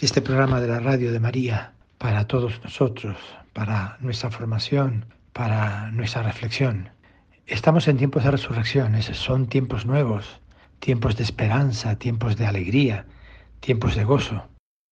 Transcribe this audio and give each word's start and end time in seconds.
este 0.00 0.22
programa 0.22 0.62
de 0.62 0.68
la 0.68 0.80
radio 0.80 1.12
de 1.12 1.20
María 1.20 1.74
para 1.98 2.26
todos 2.26 2.58
nosotros, 2.64 3.18
para 3.52 3.98
nuestra 4.00 4.30
formación, 4.30 5.04
para 5.34 5.90
nuestra 5.90 6.22
reflexión. 6.22 6.88
Estamos 7.46 7.86
en 7.86 7.98
tiempos 7.98 8.24
de 8.24 8.30
resurrección, 8.30 9.00
son 9.02 9.46
tiempos 9.46 9.84
nuevos, 9.84 10.40
tiempos 10.78 11.16
de 11.16 11.24
esperanza, 11.24 11.98
tiempos 11.98 12.36
de 12.38 12.46
alegría, 12.46 13.04
tiempos 13.60 13.94
de 13.94 14.04
gozo. 14.04 14.48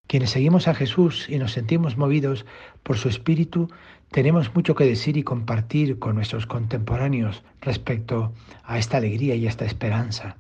Quienes 0.09 0.29
seguimos 0.31 0.69
a 0.69 0.75
Jesús 0.75 1.27
y 1.31 1.39
nos 1.39 1.53
sentimos 1.53 1.97
movidos 1.97 2.45
por 2.83 2.99
su 2.99 3.09
Espíritu, 3.09 3.71
tenemos 4.11 4.55
mucho 4.55 4.75
que 4.75 4.85
decir 4.85 5.17
y 5.17 5.23
compartir 5.23 5.99
con 5.99 6.17
nuestros 6.17 6.47
contemporáneos 6.47 7.43
respecto 7.63 8.35
a 8.63 8.79
esta 8.79 8.99
alegría 8.99 9.37
y 9.37 9.47
esta 9.47 9.65
esperanza. 9.65 10.37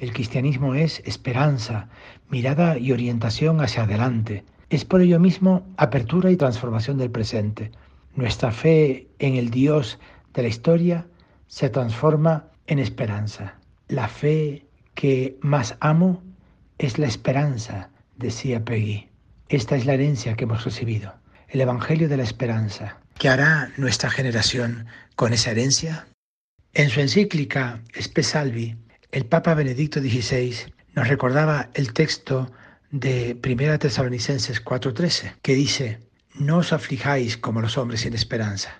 El 0.00 0.14
cristianismo 0.14 0.74
es 0.74 1.02
esperanza, 1.04 1.90
mirada 2.30 2.78
y 2.78 2.90
orientación 2.90 3.60
hacia 3.60 3.82
adelante. 3.82 4.44
Es 4.70 4.86
por 4.86 5.02
ello 5.02 5.20
mismo 5.20 5.66
apertura 5.76 6.30
y 6.30 6.36
transformación 6.36 6.96
del 6.96 7.10
presente. 7.10 7.70
Nuestra 8.14 8.50
fe 8.50 9.08
en 9.18 9.34
el 9.36 9.50
Dios 9.50 9.98
de 10.32 10.40
la 10.40 10.48
historia 10.48 11.06
se 11.48 11.68
transforma 11.68 12.46
en 12.66 12.78
esperanza. 12.78 13.56
La 13.88 14.08
fe 14.08 14.64
que 14.94 15.36
más 15.42 15.76
amo 15.80 16.22
es 16.78 16.98
la 16.98 17.06
esperanza, 17.06 17.90
decía 18.16 18.64
Peggy. 18.64 19.06
Esta 19.50 19.76
es 19.76 19.84
la 19.84 19.92
herencia 19.92 20.34
que 20.34 20.44
hemos 20.44 20.64
recibido, 20.64 21.12
el 21.48 21.60
Evangelio 21.60 22.08
de 22.08 22.16
la 22.16 22.22
Esperanza. 22.22 22.96
¿Qué 23.18 23.28
hará 23.28 23.70
nuestra 23.76 24.08
generación 24.08 24.86
con 25.14 25.34
esa 25.34 25.50
herencia? 25.50 26.06
En 26.72 26.88
su 26.88 27.00
encíclica 27.00 27.82
el 29.12 29.26
Papa 29.26 29.54
Benedicto 29.54 30.00
XVI 30.00 30.54
nos 30.94 31.08
recordaba 31.08 31.70
el 31.74 31.92
texto 31.92 32.50
de 32.90 33.36
1 33.44 33.78
Tesalonicenses 33.78 34.64
4:13, 34.64 35.34
que 35.42 35.54
dice, 35.54 35.98
no 36.34 36.58
os 36.58 36.72
aflijáis 36.72 37.36
como 37.36 37.60
los 37.60 37.76
hombres 37.76 38.02
sin 38.02 38.14
esperanza. 38.14 38.78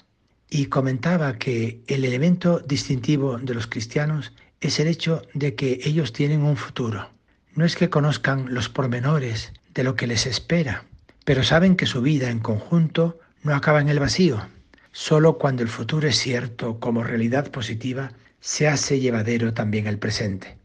Y 0.48 0.66
comentaba 0.66 1.38
que 1.38 1.82
el 1.86 2.04
elemento 2.04 2.60
distintivo 2.60 3.38
de 3.38 3.54
los 3.54 3.66
cristianos 3.66 4.32
es 4.60 4.78
el 4.78 4.88
hecho 4.88 5.22
de 5.34 5.54
que 5.54 5.80
ellos 5.84 6.12
tienen 6.12 6.42
un 6.42 6.56
futuro. 6.56 7.10
No 7.54 7.64
es 7.64 7.76
que 7.76 7.90
conozcan 7.90 8.54
los 8.54 8.68
pormenores 8.68 9.52
de 9.74 9.84
lo 9.84 9.96
que 9.96 10.06
les 10.06 10.26
espera, 10.26 10.84
pero 11.24 11.42
saben 11.42 11.76
que 11.76 11.86
su 11.86 12.02
vida 12.02 12.30
en 12.30 12.40
conjunto 12.40 13.18
no 13.42 13.54
acaba 13.54 13.80
en 13.80 13.88
el 13.88 14.00
vacío. 14.00 14.46
Solo 14.92 15.38
cuando 15.38 15.62
el 15.62 15.68
futuro 15.68 16.08
es 16.08 16.18
cierto 16.18 16.78
como 16.80 17.04
realidad 17.04 17.50
positiva 17.50 18.12
se 18.40 18.68
hace 18.68 19.00
llevadero 19.00 19.54
también 19.54 19.86
el 19.86 19.98
presente. 19.98 20.56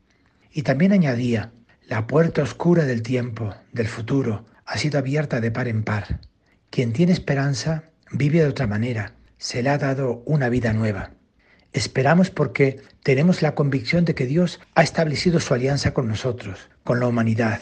Y 0.51 0.63
también 0.63 0.93
añadía, 0.93 1.51
la 1.87 2.07
puerta 2.07 2.41
oscura 2.41 2.85
del 2.85 3.01
tiempo, 3.01 3.53
del 3.71 3.87
futuro, 3.87 4.45
ha 4.65 4.77
sido 4.77 4.97
abierta 4.97 5.41
de 5.41 5.51
par 5.51 5.67
en 5.67 5.83
par. 5.83 6.19
Quien 6.69 6.93
tiene 6.93 7.11
esperanza 7.11 7.83
vive 8.11 8.39
de 8.39 8.47
otra 8.47 8.67
manera, 8.67 9.13
se 9.37 9.61
le 9.61 9.69
ha 9.69 9.77
dado 9.77 10.23
una 10.25 10.49
vida 10.49 10.73
nueva. 10.73 11.11
Esperamos 11.73 12.29
porque 12.29 12.81
tenemos 13.03 13.41
la 13.41 13.53
convicción 13.53 14.05
de 14.05 14.15
que 14.15 14.25
Dios 14.25 14.61
ha 14.75 14.83
establecido 14.83 15.39
su 15.39 15.53
alianza 15.53 15.93
con 15.93 16.07
nosotros, 16.07 16.69
con 16.83 17.01
la 17.01 17.07
humanidad. 17.07 17.59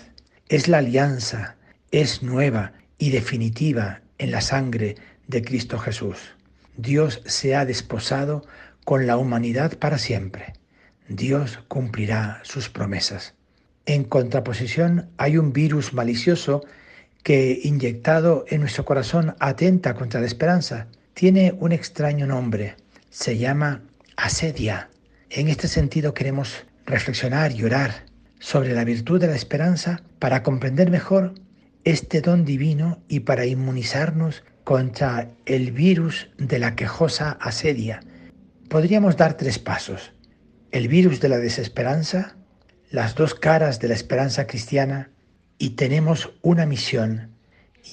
Es 0.48 0.68
la 0.68 0.78
alianza, 0.78 1.56
es 1.92 2.22
nueva 2.22 2.74
y 3.00 3.10
definitiva 3.10 4.02
en 4.20 4.32
la 4.32 4.42
sangre 4.42 4.96
de 5.28 5.42
Cristo 5.42 5.80
Jesús. 5.80 6.18
Dios 6.78 7.22
se 7.26 7.56
ha 7.56 7.66
desposado 7.66 8.46
con 8.84 9.08
la 9.08 9.18
humanidad 9.18 9.78
para 9.78 9.98
siempre. 9.98 10.54
Dios 11.08 11.60
cumplirá 11.68 12.42
sus 12.44 12.70
promesas. 12.70 13.34
En 13.86 14.04
contraposición 14.04 15.10
hay 15.18 15.38
un 15.38 15.54
virus 15.54 15.94
malicioso 15.94 16.64
que 17.24 17.60
inyectado 17.64 18.46
en 18.48 18.62
nuestro 18.62 18.86
corazón 18.86 19.36
atenta 19.40 19.94
contra 19.94 20.22
la 20.22 20.28
esperanza. 20.28 20.88
Tiene 21.14 21.54
un 21.60 21.72
extraño 21.72 22.26
nombre. 22.26 22.76
Se 23.10 23.38
llama 23.38 23.82
asedia. 24.16 24.90
En 25.30 25.48
este 25.48 25.68
sentido 25.68 26.14
queremos 26.14 26.66
reflexionar 26.86 27.52
y 27.54 27.64
orar 27.64 28.06
sobre 28.40 28.74
la 28.74 28.84
virtud 28.84 29.20
de 29.20 29.28
la 29.28 29.36
esperanza 29.36 30.02
para 30.20 30.44
comprender 30.44 30.90
mejor 30.90 31.34
este 31.86 32.22
don 32.22 32.46
divino 32.46 33.00
y 33.08 33.22
para 33.22 33.46
inmunizarnos 33.46 34.44
contra 34.64 35.30
el 35.46 35.72
virus 35.72 36.30
de 36.38 36.60
la 36.60 36.76
quejosa 36.76 37.38
asedia 37.42 38.02
podríamos 38.74 39.18
dar 39.18 39.38
tres 39.38 39.60
pasos. 39.60 40.14
El 40.72 40.88
virus 40.88 41.20
de 41.20 41.30
la 41.30 41.38
desesperanza, 41.38 42.38
las 42.90 43.14
dos 43.14 43.36
caras 43.36 43.80
de 43.80 43.88
la 43.88 43.94
esperanza 43.94 44.48
cristiana 44.48 45.12
y 45.60 45.76
tenemos 45.76 46.34
una 46.42 46.66
misión 46.66 47.30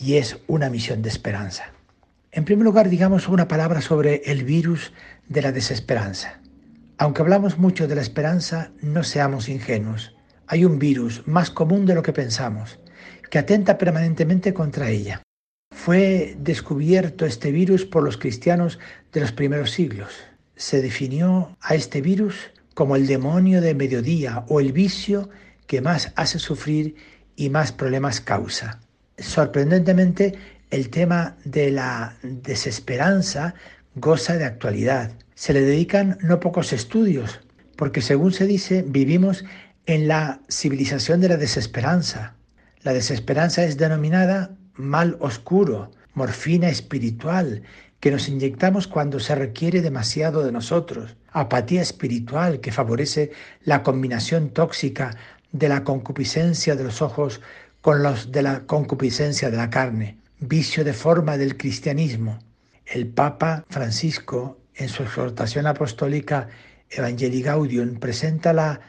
y 0.00 0.14
es 0.14 0.38
una 0.46 0.70
misión 0.70 1.02
de 1.02 1.10
esperanza. 1.10 1.74
En 2.32 2.46
primer 2.46 2.64
lugar, 2.64 2.88
digamos 2.88 3.28
una 3.28 3.46
palabra 3.46 3.82
sobre 3.82 4.22
el 4.24 4.42
virus 4.44 4.94
de 5.28 5.42
la 5.42 5.52
desesperanza. 5.52 6.40
Aunque 6.96 7.20
hablamos 7.20 7.58
mucho 7.58 7.86
de 7.86 7.96
la 7.96 8.00
esperanza, 8.00 8.72
no 8.80 9.04
seamos 9.04 9.50
ingenuos. 9.50 10.16
Hay 10.46 10.64
un 10.64 10.78
virus 10.78 11.28
más 11.28 11.50
común 11.50 11.84
de 11.84 11.94
lo 11.94 12.02
que 12.02 12.14
pensamos, 12.14 12.80
que 13.30 13.38
atenta 13.38 13.76
permanentemente 13.76 14.54
contra 14.54 14.88
ella. 14.88 15.20
Fue 15.72 16.36
descubierto 16.38 17.26
este 17.26 17.52
virus 17.52 17.84
por 17.84 18.02
los 18.02 18.16
cristianos 18.16 18.78
de 19.12 19.20
los 19.20 19.32
primeros 19.32 19.72
siglos 19.72 20.29
se 20.60 20.82
definió 20.82 21.56
a 21.62 21.74
este 21.74 22.02
virus 22.02 22.50
como 22.74 22.94
el 22.94 23.06
demonio 23.06 23.62
de 23.62 23.74
mediodía 23.74 24.44
o 24.48 24.60
el 24.60 24.72
vicio 24.72 25.30
que 25.66 25.80
más 25.80 26.12
hace 26.16 26.38
sufrir 26.38 26.96
y 27.34 27.48
más 27.48 27.72
problemas 27.72 28.20
causa. 28.20 28.78
Sorprendentemente, 29.16 30.34
el 30.70 30.90
tema 30.90 31.36
de 31.44 31.70
la 31.70 32.14
desesperanza 32.22 33.54
goza 33.94 34.36
de 34.36 34.44
actualidad. 34.44 35.12
Se 35.34 35.54
le 35.54 35.62
dedican 35.62 36.18
no 36.20 36.40
pocos 36.40 36.74
estudios, 36.74 37.40
porque 37.76 38.02
según 38.02 38.34
se 38.34 38.46
dice, 38.46 38.84
vivimos 38.86 39.46
en 39.86 40.08
la 40.08 40.40
civilización 40.50 41.22
de 41.22 41.30
la 41.30 41.38
desesperanza. 41.38 42.34
La 42.82 42.92
desesperanza 42.92 43.64
es 43.64 43.78
denominada 43.78 44.54
mal 44.74 45.16
oscuro, 45.20 45.90
morfina 46.12 46.68
espiritual, 46.68 47.62
que 48.00 48.10
nos 48.10 48.28
inyectamos 48.28 48.88
cuando 48.88 49.20
se 49.20 49.34
requiere 49.34 49.82
demasiado 49.82 50.42
de 50.42 50.52
nosotros, 50.52 51.16
apatía 51.30 51.82
espiritual 51.82 52.60
que 52.60 52.72
favorece 52.72 53.30
la 53.62 53.82
combinación 53.82 54.50
tóxica 54.50 55.16
de 55.52 55.68
la 55.68 55.84
concupiscencia 55.84 56.76
de 56.76 56.84
los 56.84 57.02
ojos 57.02 57.40
con 57.80 58.02
los 58.02 58.32
de 58.32 58.42
la 58.42 58.60
concupiscencia 58.66 59.50
de 59.50 59.56
la 59.56 59.70
carne, 59.70 60.16
vicio 60.38 60.84
de 60.84 60.94
forma 60.94 61.36
del 61.36 61.56
cristianismo. 61.56 62.38
El 62.86 63.06
Papa 63.06 63.64
Francisco, 63.68 64.58
en 64.74 64.88
su 64.88 65.02
exhortación 65.02 65.66
apostólica 65.66 66.48
Evangelii 66.88 67.42
Gaudium, 67.42 67.98
presenta 67.98 68.52
la 68.52 68.80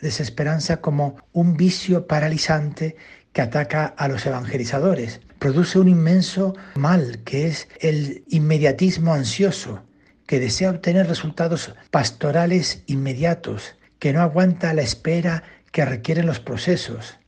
desesperanza 0.00 0.80
como 0.80 1.16
un 1.32 1.56
vicio 1.56 2.06
paralizante 2.06 2.96
que 3.32 3.42
ataca 3.42 3.86
a 3.86 4.08
los 4.08 4.24
evangelizadores. 4.26 5.20
Produce 5.44 5.78
un 5.78 5.88
inmenso 5.88 6.54
mal 6.74 7.20
que 7.22 7.46
es 7.46 7.68
el 7.80 8.24
inmediatismo 8.28 9.12
ansioso, 9.12 9.84
que 10.26 10.40
desea 10.40 10.70
obtener 10.70 11.06
resultados 11.06 11.74
pastorales 11.90 12.82
inmediatos, 12.86 13.76
que 13.98 14.14
no 14.14 14.22
aguanta 14.22 14.72
la 14.72 14.80
espera 14.80 15.42
que 15.70 15.84
requieren 15.84 16.24
los 16.24 16.40
procesos. 16.40 17.18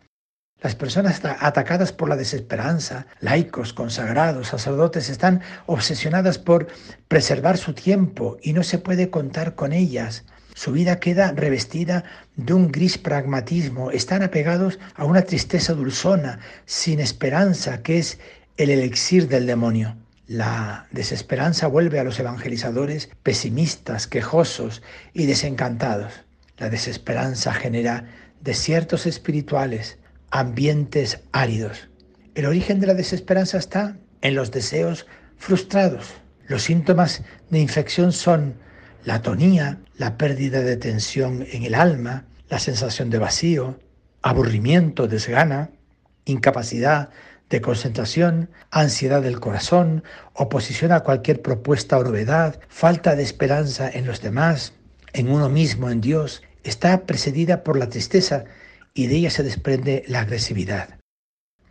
Las 0.63 0.75
personas 0.75 1.21
atacadas 1.41 1.93
por 1.93 2.09
la 2.09 2.17
desesperanza, 2.17 3.07
laicos, 3.21 3.75
consagrados, 3.75 4.49
sacerdotes, 4.49 5.11
están 5.11 5.43
obsesionadas 5.67 6.39
por 6.39 6.69
preservar 7.09 7.59
su 7.59 7.75
tiempo 7.75 8.39
y 8.43 8.55
no 8.55 8.63
se 8.63 8.79
puede 8.79 9.11
contar 9.11 9.55
con 9.55 9.75
ellas. 9.75 10.25
Su 10.57 10.73
vida 10.73 11.01
queda 11.01 11.33
revestida 11.33 12.05
de 12.37 12.55
un 12.55 12.73
gris 12.73 12.97
pragmatismo. 12.97 13.91
Están 13.91 14.23
apegados 14.23 14.79
a 14.95 15.05
una 15.05 15.21
tristeza 15.21 15.75
dulzona, 15.75 16.39
sin 16.65 16.99
esperanza, 16.99 17.83
que 17.83 17.99
es 17.99 18.19
el 18.57 18.71
elixir 18.71 19.29
del 19.29 19.45
demonio. 19.45 19.99
La 20.27 20.89
desesperanza 20.93 21.67
vuelve 21.67 22.01
a 22.01 22.05
los 22.05 22.19
evangelizadores 22.19 23.11
pesimistas, 23.23 24.07
quejosos 24.07 24.83
y 25.13 25.27
desencantados. 25.27 26.15
La 26.57 26.71
desesperanza 26.71 27.53
genera 27.53 28.07
desiertos 28.41 29.05
espirituales, 29.05 29.99
ambientes 30.31 31.21
áridos. 31.33 31.91
El 32.35 32.47
origen 32.47 32.81
de 32.81 32.87
la 32.87 32.95
desesperanza 32.95 33.59
está 33.59 33.99
en 34.23 34.35
los 34.35 34.53
deseos 34.53 35.07
frustrados. 35.37 36.15
Los 36.49 36.63
síntomas 36.63 37.25
de 37.51 37.59
infección 37.59 38.11
son 38.11 38.55
la 39.07 39.15
atonía, 39.15 39.79
la 39.97 40.19
pérdida 40.19 40.61
de 40.63 40.77
tensión 40.77 41.47
en 41.53 41.63
el 41.63 41.77
alma, 41.77 42.25
la 42.49 42.59
sensación 42.59 43.09
de 43.09 43.19
vacío, 43.19 43.79
aburrimiento, 44.21 45.07
desgana, 45.07 45.71
incapacidad 46.25 47.11
de 47.49 47.61
concentración, 47.61 48.51
ansiedad 48.73 49.23
del 49.23 49.39
corazón, 49.39 50.03
oposición 50.35 50.91
a 50.91 51.01
cualquier 51.01 51.41
propuesta 51.41 51.97
o 51.99 52.03
novedad, 52.03 52.59
falta 52.69 53.15
de 53.15 53.23
esperanza 53.23 53.89
en 53.89 54.07
los 54.07 54.23
demás, 54.23 54.73
en 55.13 55.31
uno 55.31 55.49
mismo, 55.49 55.89
en 55.89 56.01
Dios, 56.01 56.43
está 56.65 57.07
precedida 57.07 57.63
por 57.63 57.79
la 57.79 57.89
tristeza 57.89 58.45
y 58.93 59.07
de 59.07 59.19
ella 59.19 59.31
se 59.31 59.45
desprende 59.45 60.03
la 60.09 60.23
agresividad. 60.23 60.99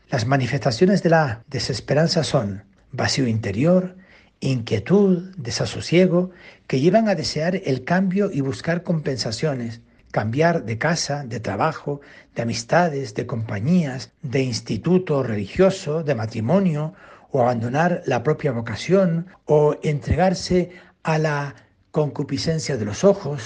Las 0.09 0.25
manifestaciones 0.25 1.03
de 1.03 1.09
la 1.09 1.43
desesperanza 1.47 2.23
son 2.23 2.63
vacío 2.93 3.27
interior, 3.27 3.97
inquietud, 4.39 5.35
desasosiego, 5.37 6.31
que 6.67 6.79
llevan 6.79 7.09
a 7.09 7.15
desear 7.15 7.61
el 7.65 7.83
cambio 7.83 8.31
y 8.31 8.41
buscar 8.41 8.83
compensaciones, 8.83 9.81
cambiar 10.11 10.65
de 10.65 10.77
casa, 10.77 11.25
de 11.25 11.39
trabajo, 11.39 12.01
de 12.35 12.43
amistades, 12.43 13.15
de 13.15 13.25
compañías, 13.25 14.11
de 14.21 14.43
instituto 14.43 15.23
religioso, 15.23 16.03
de 16.03 16.15
matrimonio, 16.15 16.93
o 17.31 17.41
abandonar 17.41 18.01
la 18.05 18.23
propia 18.23 18.51
vocación, 18.51 19.27
o 19.45 19.77
entregarse 19.83 20.71
a 21.03 21.17
la 21.17 21.55
concupiscencia 21.91 22.77
de 22.77 22.85
los 22.85 23.03
ojos. 23.03 23.43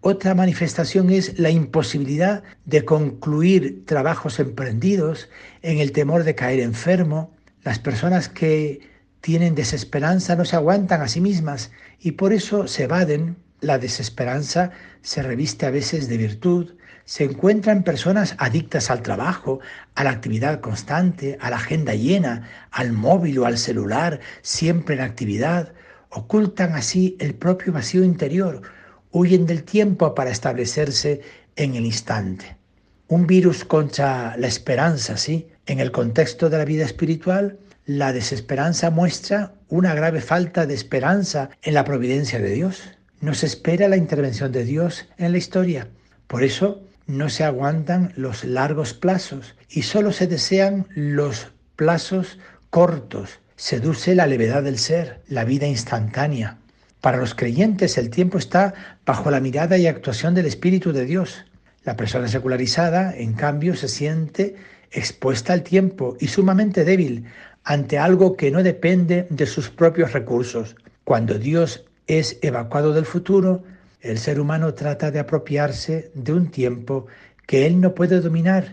Otra 0.00 0.34
manifestación 0.34 1.10
es 1.10 1.38
la 1.38 1.50
imposibilidad 1.50 2.42
de 2.64 2.84
concluir 2.84 3.84
trabajos 3.86 4.38
emprendidos 4.38 5.28
en 5.62 5.78
el 5.78 5.92
temor 5.92 6.24
de 6.24 6.34
caer 6.34 6.60
enfermo. 6.60 7.34
Las 7.64 7.78
personas 7.78 8.28
que 8.28 8.80
tienen 9.26 9.56
desesperanza 9.56 10.36
no 10.36 10.44
se 10.44 10.54
aguantan 10.54 11.02
a 11.02 11.08
sí 11.08 11.20
mismas 11.20 11.72
y 11.98 12.12
por 12.12 12.32
eso 12.32 12.68
se 12.68 12.84
evaden. 12.84 13.34
La 13.60 13.76
desesperanza 13.76 14.70
se 15.02 15.20
reviste 15.20 15.66
a 15.66 15.72
veces 15.72 16.08
de 16.08 16.16
virtud. 16.16 16.76
Se 17.06 17.24
encuentran 17.24 17.82
personas 17.82 18.36
adictas 18.38 18.88
al 18.88 19.02
trabajo, 19.02 19.58
a 19.96 20.04
la 20.04 20.10
actividad 20.10 20.60
constante, 20.60 21.38
a 21.40 21.50
la 21.50 21.56
agenda 21.56 21.96
llena, 21.96 22.48
al 22.70 22.92
móvil 22.92 23.40
o 23.40 23.46
al 23.46 23.58
celular, 23.58 24.20
siempre 24.42 24.94
en 24.94 25.00
actividad. 25.00 25.72
Ocultan 26.10 26.74
así 26.74 27.16
el 27.18 27.34
propio 27.34 27.72
vacío 27.72 28.04
interior, 28.04 28.62
huyen 29.10 29.44
del 29.44 29.64
tiempo 29.64 30.14
para 30.14 30.30
establecerse 30.30 31.22
en 31.56 31.74
el 31.74 31.84
instante. 31.84 32.56
Un 33.08 33.26
virus 33.26 33.64
contra 33.64 34.36
la 34.36 34.46
esperanza, 34.46 35.16
sí, 35.16 35.48
en 35.66 35.80
el 35.80 35.90
contexto 35.90 36.48
de 36.48 36.58
la 36.58 36.64
vida 36.64 36.84
espiritual, 36.84 37.58
la 37.86 38.12
desesperanza 38.12 38.90
muestra 38.90 39.54
una 39.68 39.94
grave 39.94 40.20
falta 40.20 40.66
de 40.66 40.74
esperanza 40.74 41.50
en 41.62 41.74
la 41.74 41.84
providencia 41.84 42.40
de 42.40 42.50
Dios. 42.50 42.82
No 43.20 43.32
se 43.32 43.46
espera 43.46 43.88
la 43.88 43.96
intervención 43.96 44.50
de 44.50 44.64
Dios 44.64 45.06
en 45.18 45.32
la 45.32 45.38
historia. 45.38 45.88
Por 46.26 46.42
eso 46.42 46.82
no 47.06 47.28
se 47.28 47.44
aguantan 47.44 48.12
los 48.16 48.44
largos 48.44 48.92
plazos 48.92 49.54
y 49.70 49.82
solo 49.82 50.12
se 50.12 50.26
desean 50.26 50.88
los 50.94 51.52
plazos 51.76 52.38
cortos. 52.70 53.38
Seduce 53.54 54.16
la 54.16 54.26
levedad 54.26 54.64
del 54.64 54.78
ser, 54.78 55.22
la 55.28 55.44
vida 55.44 55.68
instantánea. 55.68 56.58
Para 57.00 57.18
los 57.18 57.36
creyentes 57.36 57.98
el 57.98 58.10
tiempo 58.10 58.36
está 58.36 58.74
bajo 59.06 59.30
la 59.30 59.40
mirada 59.40 59.78
y 59.78 59.86
actuación 59.86 60.34
del 60.34 60.46
Espíritu 60.46 60.92
de 60.92 61.04
Dios. 61.04 61.44
La 61.84 61.96
persona 61.96 62.26
secularizada, 62.26 63.16
en 63.16 63.34
cambio, 63.34 63.76
se 63.76 63.86
siente 63.86 64.56
expuesta 64.90 65.52
al 65.52 65.62
tiempo 65.62 66.16
y 66.18 66.28
sumamente 66.28 66.84
débil 66.84 67.26
ante 67.66 67.98
algo 67.98 68.36
que 68.36 68.52
no 68.52 68.62
depende 68.62 69.26
de 69.28 69.44
sus 69.44 69.70
propios 69.70 70.12
recursos. 70.12 70.76
Cuando 71.02 71.36
Dios 71.36 71.84
es 72.06 72.38
evacuado 72.40 72.92
del 72.92 73.06
futuro, 73.06 73.64
el 74.00 74.18
ser 74.18 74.38
humano 74.38 74.72
trata 74.74 75.10
de 75.10 75.18
apropiarse 75.18 76.12
de 76.14 76.32
un 76.32 76.52
tiempo 76.52 77.08
que 77.44 77.66
él 77.66 77.80
no 77.80 77.92
puede 77.92 78.20
dominar 78.20 78.72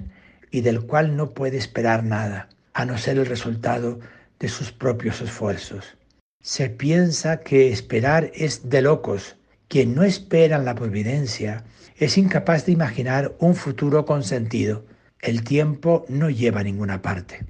y 0.51 0.62
del 0.62 0.86
cual 0.86 1.18
no 1.18 1.31
puede 1.31 1.57
esperar 1.57 2.04
nada, 2.04 2.50
a 2.74 2.86
no 2.86 3.00
ser 3.00 3.18
el 3.18 3.25
resultado 3.25 4.00
de 4.40 4.48
sus 4.48 4.72
propios 4.72 5.22
esfuerzos. 5.22 5.98
Se 6.44 6.69
piensa 6.69 7.39
que 7.39 7.72
esperar 7.72 8.31
es 8.36 8.69
de 8.69 8.84
locos. 8.84 9.38
Quien 9.69 9.96
no 9.96 10.04
espera 10.04 10.57
en 10.57 10.66
la 10.66 10.75
providencia 10.75 11.63
es 11.98 12.19
incapaz 12.19 12.68
de 12.68 12.74
imaginar 12.74 13.34
un 13.39 13.56
futuro 13.56 14.06
con 14.06 14.24
sentido. 14.24 14.86
El 15.19 15.44
tiempo 15.44 16.06
no 16.10 16.30
lleva 16.30 16.60
a 16.60 16.63
ninguna 16.63 17.01
parte. 17.01 17.44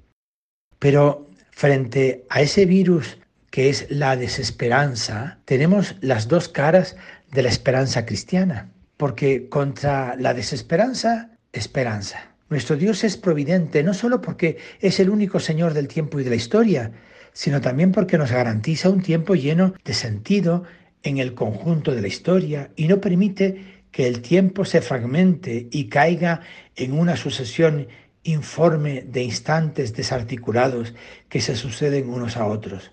Pero 0.80 1.30
Frente 1.56 2.26
a 2.30 2.42
ese 2.42 2.66
virus 2.66 3.20
que 3.52 3.70
es 3.70 3.86
la 3.90 4.18
desesperanza, 4.18 5.38
tenemos 5.46 5.96
las 6.02 6.28
dos 6.28 6.50
caras 6.50 6.96
de 7.32 7.44
la 7.44 7.50
esperanza 7.50 8.06
cristiana, 8.06 8.72
porque 8.98 9.48
contra 9.48 10.16
la 10.16 10.34
desesperanza, 10.34 11.30
esperanza. 11.52 12.32
Nuestro 12.50 12.76
Dios 12.76 13.04
es 13.04 13.16
providente 13.16 13.84
no 13.84 13.94
solo 13.94 14.22
porque 14.22 14.58
es 14.80 15.00
el 15.00 15.12
único 15.12 15.40
Señor 15.40 15.76
del 15.76 15.88
tiempo 15.88 16.20
y 16.20 16.24
de 16.24 16.32
la 16.32 16.36
historia, 16.36 16.92
sino 17.32 17.62
también 17.62 17.92
porque 17.92 18.18
nos 18.18 18.32
garantiza 18.32 18.90
un 18.90 19.04
tiempo 19.04 19.36
lleno 19.36 19.76
de 19.86 19.94
sentido 19.94 20.64
en 21.04 21.20
el 21.20 21.36
conjunto 21.36 21.94
de 21.94 22.02
la 22.02 22.08
historia 22.08 22.72
y 22.76 22.88
no 22.88 23.00
permite 23.00 23.84
que 23.92 24.08
el 24.08 24.22
tiempo 24.22 24.66
se 24.66 24.82
fragmente 24.82 25.68
y 25.70 25.90
caiga 25.90 26.42
en 26.76 26.94
una 26.94 27.16
sucesión 27.16 27.88
informe 28.24 29.02
de 29.02 29.24
instantes 29.24 29.94
desarticulados 29.94 30.94
que 31.30 31.42
se 31.42 31.56
suceden 31.56 32.10
unos 32.10 32.38
a 32.38 32.46
otros. 32.46 32.92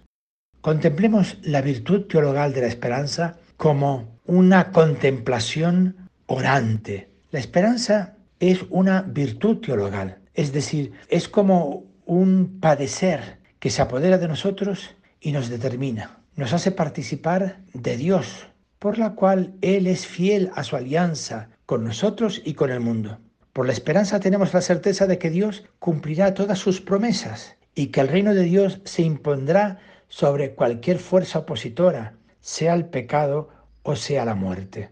Contemplemos 0.61 1.39
la 1.43 1.63
virtud 1.63 2.07
teologal 2.07 2.53
de 2.53 2.63
la 2.63 2.67
esperanza 2.67 3.39
como 3.57 4.19
una 4.27 4.73
contemplación 4.73 6.09
orante. 6.27 7.11
La 7.31 7.39
esperanza 7.39 8.17
es 8.39 8.65
una 8.71 9.03
virtud 9.03 9.59
teologal, 9.59 10.19
es 10.35 10.53
decir, 10.53 10.93
es 11.09 11.29
como 11.29 11.85
un 12.07 12.59
padecer 12.61 13.39
que 13.59 13.71
se 13.71 13.83
apodera 13.83 14.19
de 14.19 14.29
nosotros 14.29 14.97
y 15.21 15.33
nos 15.33 15.49
determina, 15.49 16.21
nos 16.37 16.53
hace 16.53 16.73
participar 16.73 17.59
de 17.73 17.97
Dios, 17.97 18.47
por 18.79 18.99
la 18.99 19.15
cual 19.15 19.55
Él 19.61 19.87
es 19.87 20.07
fiel 20.07 20.51
a 20.55 20.65
su 20.65 20.77
alianza 20.77 21.51
con 21.67 21.85
nosotros 21.85 22.41
y 22.45 22.55
con 22.55 22.71
el 22.71 22.81
mundo. 22.81 23.19
Por 23.53 23.67
la 23.67 23.73
esperanza 23.73 24.21
tenemos 24.21 24.55
la 24.55 24.61
certeza 24.61 25.07
de 25.07 25.19
que 25.19 25.31
Dios 25.31 25.65
cumplirá 25.79 26.35
todas 26.35 26.59
sus 26.59 26.81
promesas 26.81 27.57
y 27.75 27.89
que 27.89 28.01
el 28.01 28.09
reino 28.09 28.35
de 28.35 28.45
Dios 28.45 28.81
se 28.85 29.03
impondrá 29.03 29.79
sobre 30.09 30.55
cualquier 30.55 30.99
fuerza 30.99 31.41
opositora, 31.41 32.15
sea 32.41 32.75
el 32.75 32.87
pecado 32.87 33.49
o 33.83 33.97
sea 33.97 34.25
la 34.25 34.35
muerte. 34.35 34.91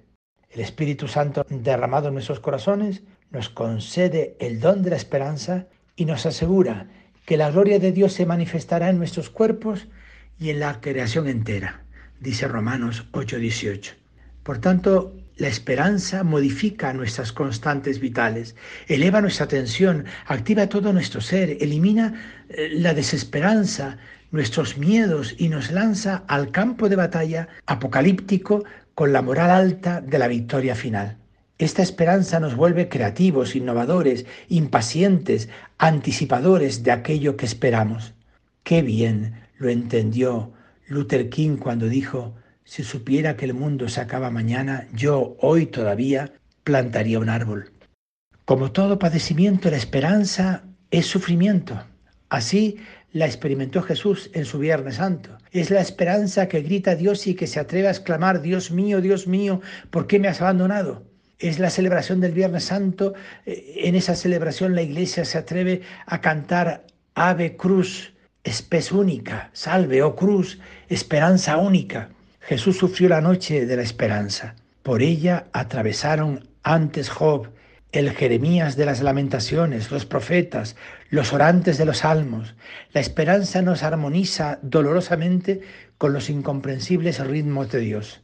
El 0.51 0.61
Espíritu 0.61 1.09
Santo 1.09 1.45
derramado 1.49 2.09
en 2.09 2.15
nuestros 2.15 2.41
corazones 2.41 3.03
nos 3.31 3.49
concede 3.49 4.37
el 4.41 4.61
don 4.61 4.83
de 4.83 4.91
la 4.91 4.97
esperanza 4.97 5.67
y 5.95 6.05
nos 6.05 6.27
asegura 6.27 6.89
que 7.27 7.37
la 7.37 7.51
gloria 7.51 7.79
de 7.79 7.93
Dios 7.93 8.15
se 8.15 8.27
manifestará 8.27 8.89
en 8.89 8.99
nuestros 8.99 9.29
cuerpos 9.29 9.89
y 10.39 10.51
en 10.51 10.61
la 10.61 10.81
creación 10.81 11.29
entera, 11.29 11.85
dice 12.21 12.49
Romanos 12.49 13.07
8:18. 13.13 13.97
Por 14.43 14.59
tanto, 14.59 15.15
la 15.39 15.49
esperanza 15.49 16.25
modifica 16.25 16.93
nuestras 16.93 17.33
constantes 17.33 18.01
vitales, 18.01 18.57
eleva 18.89 19.21
nuestra 19.21 19.47
atención, 19.47 20.05
activa 20.27 20.69
todo 20.69 20.93
nuestro 20.93 21.21
ser, 21.21 21.57
elimina 21.61 22.15
eh, 22.49 22.71
la 22.73 22.93
desesperanza, 22.93 23.99
nuestros 24.31 24.77
miedos 24.77 25.35
y 25.39 25.49
nos 25.49 25.71
lanza 25.71 26.25
al 26.27 26.51
campo 26.51 26.89
de 26.89 26.97
batalla 26.97 27.49
apocalíptico 27.67 28.65
con 28.95 29.13
la 29.13 29.23
moral 29.23 29.51
alta 29.51 30.01
de 30.01 30.19
la 30.19 30.29
victoria 30.29 30.75
final. 30.75 31.17
Esta 31.59 31.83
esperanza 31.83 32.41
nos 32.41 32.57
vuelve 32.57 32.89
creativos, 32.89 33.57
innovadores, 33.57 34.27
impacientes, 34.49 35.49
anticipadores 35.79 36.83
de 36.83 36.93
aquello 36.93 37.37
que 37.37 37.47
esperamos. 37.47 38.13
Qué 38.65 38.83
bien 38.83 39.35
lo 39.57 39.69
entendió 39.69 40.53
Luther 40.89 41.31
King 41.31 41.57
cuando 41.57 41.89
dijo, 41.89 42.35
si 42.69 42.85
supiera 42.85 43.35
que 43.35 43.47
el 43.47 43.55
mundo 43.55 43.89
se 43.89 44.03
acaba 44.03 44.31
mañana, 44.31 44.89
yo 44.93 45.39
hoy 45.41 45.65
todavía 45.65 46.35
plantaría 46.65 47.19
un 47.19 47.31
árbol. 47.31 47.73
Como 48.45 48.73
todo 48.73 48.99
padecimiento, 48.99 49.71
la 49.71 49.79
esperanza 49.79 50.65
es 50.91 51.07
sufrimiento. 51.07 51.83
Así 52.29 52.77
la 53.11 53.25
experimentó 53.25 53.81
Jesús 53.81 54.31
en 54.35 54.45
su 54.45 54.59
Viernes 54.59 54.97
Santo. 54.97 55.39
Es 55.51 55.71
la 55.71 55.81
esperanza 55.81 56.47
que 56.47 56.61
grita 56.61 56.95
Dios 56.95 57.27
y 57.27 57.35
que 57.35 57.47
se 57.47 57.59
atreve 57.59 57.89
a 57.89 57.93
exclamar, 57.93 58.43
Dios 58.43 58.71
mío, 58.71 59.01
Dios 59.01 59.27
mío, 59.27 59.63
¿por 59.89 60.07
qué 60.07 60.19
me 60.19 60.29
has 60.29 60.43
abandonado? 60.43 61.05
Es 61.39 61.59
la 61.59 61.71
celebración 61.71 62.21
del 62.21 62.33
Viernes 62.33 62.65
Santo. 62.65 63.15
Eh, 63.47 63.81
en 63.85 63.95
esa 63.95 64.15
celebración 64.15 64.75
la 64.75 64.83
iglesia 64.83 65.25
se 65.25 65.39
atreve 65.39 65.81
a 66.05 66.21
cantar 66.21 66.85
Ave 67.15 67.57
Cruz, 67.57 68.13
espes 68.45 68.93
única, 68.93 69.49
salve, 69.55 70.03
oh 70.03 70.15
cruz, 70.15 70.61
esperanza 70.91 71.57
única. 71.57 72.11
Jesús 72.49 72.79
sufrió 72.79 73.11
la 73.11 73.21
noche 73.21 73.67
de 73.67 73.77
la 73.77 73.83
esperanza. 73.83 74.55
Por 74.83 75.03
ella 75.03 75.49
atravesaron 75.53 76.49
antes 76.63 77.11
Job 77.11 77.51
el 77.93 78.13
Jeremías 78.13 78.75
de 78.75 78.87
las 78.87 79.03
lamentaciones, 79.03 79.91
los 79.91 80.07
profetas, 80.07 80.75
los 81.11 81.35
orantes 81.35 81.77
de 81.77 81.85
los 81.85 81.99
salmos. 81.99 82.55
La 82.95 83.03
esperanza 83.03 83.61
nos 83.61 83.83
armoniza 83.83 84.61
dolorosamente 84.63 85.61
con 85.99 86.15
los 86.15 86.31
incomprensibles 86.31 87.21
ritmos 87.21 87.71
de 87.71 87.81
Dios. 87.81 88.23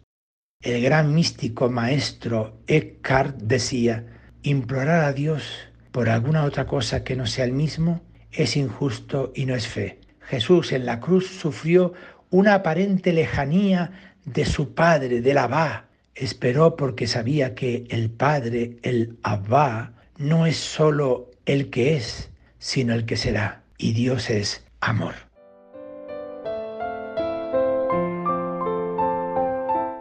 El 0.62 0.83
gran 0.83 1.14
místico 1.14 1.69
maestro 1.69 2.62
Eckhart 2.66 3.37
decía, 3.43 4.07
implorar 4.43 5.04
a 5.04 5.12
Dios 5.12 5.69
por 5.93 6.09
alguna 6.09 6.45
otra 6.45 6.64
cosa 6.64 7.04
que 7.04 7.14
no 7.14 7.26
sea 7.26 7.45
el 7.45 7.52
mismo 7.52 8.00
es 8.33 8.57
injusto 8.57 9.33
y 9.35 9.45
no 9.45 9.54
es 9.54 9.69
fe. 9.69 10.00
Jesús 10.26 10.73
en 10.73 10.87
la 10.87 11.00
cruz 11.00 11.26
sufrió 11.26 11.93
una 12.35 12.55
aparente 12.55 13.12
lejanía 13.12 13.93
de 14.25 14.45
su 14.45 14.75
Padre, 14.75 15.21
del 15.21 15.38
Abba. 15.38 15.85
Esperó 16.17 16.75
porque 16.75 17.07
sabía 17.07 17.55
que 17.55 17.85
el 17.91 18.11
Padre, 18.11 18.79
el 18.83 19.19
Abba, 19.23 19.93
no 20.19 20.45
es 20.45 20.57
solo 20.57 21.31
el 21.47 21.71
que 21.71 21.95
es, 21.95 22.31
sino 22.59 22.93
el 22.93 23.07
que 23.07 23.17
será. 23.17 23.62
Y 23.79 23.93
Dios 23.93 24.31
es 24.31 24.64
amor. 24.81 25.14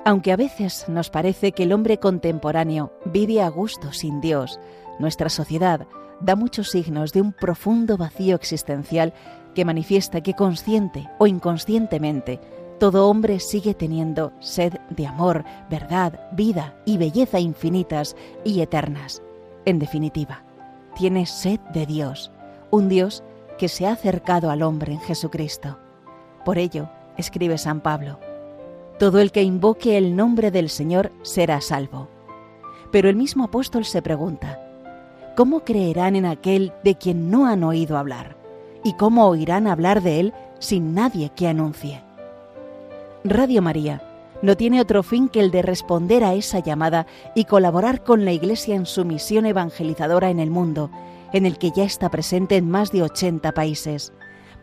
Aunque 0.04 0.32
a 0.32 0.36
veces 0.36 0.86
nos 0.88 1.12
parece 1.12 1.52
que 1.52 1.64
el 1.64 1.72
hombre 1.72 2.00
contemporáneo 2.00 2.98
vive 3.06 3.44
a 3.44 3.50
gusto 3.50 3.94
sin 3.94 4.22
Dios, 4.22 4.60
nuestra 4.98 5.30
sociedad 5.30 5.88
da 6.20 6.36
muchos 6.36 6.72
signos 6.72 7.14
de 7.14 7.22
un 7.22 7.32
profundo 7.32 7.96
vacío 7.96 8.36
existencial 8.36 9.14
que 9.54 9.66
manifiesta 9.66 10.22
que 10.22 10.34
consciente 10.34 11.10
o 11.20 11.28
inconscientemente 11.28 12.40
todo 12.80 13.08
hombre 13.08 13.40
sigue 13.40 13.74
teniendo 13.74 14.34
sed 14.40 14.74
de 14.90 15.08
amor, 15.08 15.46
verdad, 15.70 16.20
vida 16.34 16.76
y 16.86 16.98
belleza 16.98 17.40
infinitas 17.40 18.16
y 18.44 18.60
eternas. 18.60 19.22
En 19.64 19.80
definitiva, 19.80 20.44
tiene 20.96 21.26
sed 21.26 21.62
de 21.74 21.86
Dios, 21.86 22.32
un 22.72 22.90
Dios 22.90 23.24
que 23.58 23.70
se 23.70 23.88
ha 23.88 23.94
acercado 23.94 24.52
al 24.52 24.64
hombre 24.64 24.92
en 24.92 25.00
Jesucristo. 25.00 25.78
Por 26.44 26.58
ello, 26.58 26.90
escribe 27.18 27.58
San 27.58 27.80
Pablo, 27.80 28.20
todo 29.00 29.20
el 29.20 29.32
que 29.32 29.44
invoque 29.44 29.98
el 29.98 30.16
nombre 30.16 30.52
del 30.52 30.70
Señor 30.70 31.12
será 31.22 31.62
salvo. 31.62 32.10
Pero 32.92 33.08
el 33.08 33.16
mismo 33.16 33.46
apóstol 33.46 33.86
se 33.86 34.02
pregunta, 34.02 34.60
¿cómo 35.38 35.62
creerán 35.62 36.16
en 36.16 36.26
aquel 36.26 36.74
de 36.84 36.96
quien 36.96 37.32
no 37.32 37.48
han 37.48 37.64
oído 37.64 37.98
hablar? 37.98 38.43
¿Y 38.84 38.94
cómo 38.94 39.28
oirán 39.28 39.68
hablar 39.68 40.02
de 40.02 40.20
él 40.20 40.34
sin 40.60 40.94
nadie 40.94 41.32
que 41.36 41.48
anuncie? 41.48 42.04
Radio 43.24 43.62
María 43.62 44.02
no 44.42 44.58
tiene 44.58 44.82
otro 44.82 45.04
fin 45.04 45.30
que 45.30 45.40
el 45.40 45.52
de 45.52 45.62
responder 45.62 46.24
a 46.24 46.34
esa 46.34 46.60
llamada 46.60 47.08
y 47.34 47.46
colaborar 47.46 48.04
con 48.04 48.26
la 48.26 48.34
Iglesia 48.34 48.76
en 48.76 48.86
su 48.86 49.06
misión 49.06 49.46
evangelizadora 49.46 50.30
en 50.30 50.40
el 50.40 50.50
mundo, 50.50 50.92
en 51.32 51.46
el 51.46 51.58
que 51.58 51.72
ya 51.72 51.86
está 51.86 52.10
presente 52.10 52.58
en 52.58 52.70
más 52.70 52.92
de 52.92 53.04
80 53.04 53.54
países 53.54 54.12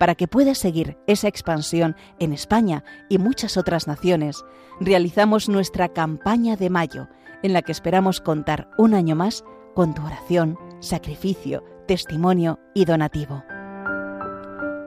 para 0.01 0.15
que 0.15 0.27
pueda 0.27 0.55
seguir 0.55 0.97
esa 1.07 1.29
expansión 1.29 1.95
en 2.19 2.33
España 2.33 2.85
y 3.11 3.19
muchas 3.19 3.59
otras 3.59 3.87
naciones, 3.87 4.43
realizamos 4.81 5.51
nuestra 5.51 5.91
campaña 5.91 6.57
de 6.57 6.71
mayo, 6.71 7.09
en 7.43 7.53
la 7.53 7.61
que 7.61 7.71
esperamos 7.71 8.23
contar 8.23 8.71
un 8.79 8.95
año 8.95 9.15
más 9.15 9.45
con 9.75 9.93
tu 9.95 10.03
oración, 10.03 10.57
sacrificio, 10.81 11.63
testimonio 11.87 12.59
y 12.75 12.87
donativo. 12.87 13.45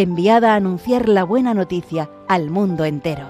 enviada 0.00 0.52
a 0.52 0.56
anunciar 0.56 1.08
la 1.08 1.24
buena 1.24 1.54
noticia 1.54 2.08
al 2.28 2.50
mundo 2.50 2.84
entero. 2.84 3.26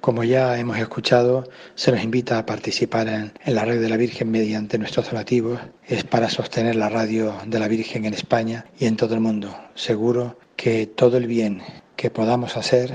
Como 0.00 0.24
ya 0.24 0.58
hemos 0.58 0.78
escuchado, 0.78 1.48
se 1.76 1.92
nos 1.92 2.02
invita 2.02 2.38
a 2.38 2.46
participar 2.46 3.06
en, 3.06 3.32
la 3.44 3.64
red 3.64 3.80
de 3.80 3.88
la 3.88 3.96
Virgen 3.96 4.30
mediante 4.32 4.78
nuestros 4.78 5.10
donativos. 5.10 5.60
Es 5.86 6.02
para 6.02 6.28
sostener 6.28 6.74
la 6.74 6.88
radio 6.88 7.34
de 7.46 7.58
la 7.60 7.68
Virgen 7.68 8.04
en 8.04 8.14
España 8.14 8.64
y 8.78 8.86
en 8.86 8.96
todo 8.96 9.14
el 9.14 9.20
mundo. 9.20 9.54
Seguro 9.76 10.38
que 10.56 10.86
todo 10.86 11.18
el 11.18 11.26
bien 11.26 11.62
que 11.94 12.10
podamos 12.10 12.56
hacer, 12.56 12.92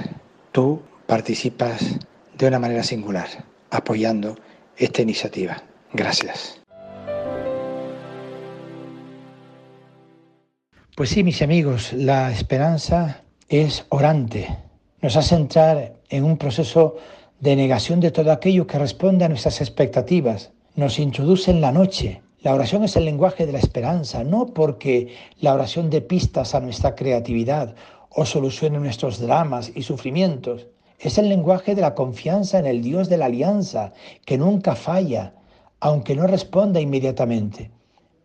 tú 0.52 0.82
participas 1.06 1.80
de 2.38 2.48
una 2.48 2.60
manera 2.60 2.84
singular, 2.84 3.30
apoyando 3.70 4.36
esta 4.76 5.02
iniciativa. 5.02 5.64
Gracias. 5.94 6.65
Pues 10.96 11.10
sí, 11.10 11.24
mis 11.24 11.42
amigos, 11.42 11.94
la 11.94 12.32
esperanza 12.32 13.24
es 13.50 13.86
orante 13.90 14.48
nos 15.06 15.18
hace 15.18 15.36
entrar 15.36 15.94
en 16.10 16.24
un 16.24 16.36
proceso 16.36 16.96
de 17.40 17.56
negación 17.56 18.00
de 18.00 18.10
todo 18.10 18.32
aquello 18.32 18.66
que 18.66 18.80
responde 18.80 19.24
a 19.24 19.30
nuestras 19.30 19.62
expectativas. 19.62 20.52
Nos 20.76 20.98
introduce 20.98 21.52
en 21.52 21.62
la 21.62 21.72
noche. 21.72 22.24
La 22.40 22.56
oración 22.56 22.84
es 22.84 22.96
el 22.96 23.06
lenguaje 23.06 23.46
de 23.46 23.52
la 23.52 23.60
esperanza, 23.60 24.24
no 24.24 24.48
porque 24.48 25.14
la 25.42 25.54
oración 25.54 25.92
dé 25.92 26.02
pistas 26.02 26.56
a 26.56 26.60
nuestra 26.60 26.96
creatividad 26.96 27.76
o 28.10 28.26
solucione 28.26 28.80
nuestros 28.80 29.20
dramas 29.20 29.72
y 29.76 29.84
sufrimientos. 29.84 30.66
Es 30.98 31.20
el 31.20 31.30
lenguaje 31.30 31.76
de 31.76 31.82
la 31.82 31.94
confianza 31.94 32.58
en 32.58 32.66
el 32.66 32.82
Dios 32.82 33.08
de 33.08 33.18
la 33.18 33.26
alianza, 33.26 33.94
que 34.26 34.40
nunca 34.40 34.74
falla, 34.74 35.36
aunque 35.82 36.16
no 36.16 36.26
responda 36.26 36.82
inmediatamente. 36.82 37.70